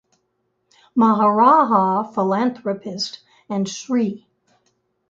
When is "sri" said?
3.69-4.25